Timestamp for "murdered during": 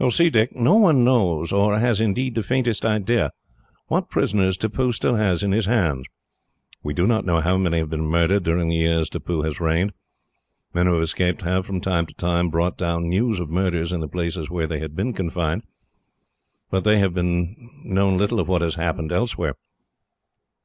8.08-8.68